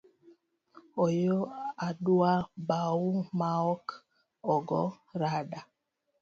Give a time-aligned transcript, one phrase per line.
[1.03, 1.37] Ooyo,
[1.87, 2.31] adwa
[2.67, 3.05] bau
[3.39, 3.85] maok
[4.53, 4.81] ogo
[5.19, 5.59] randa.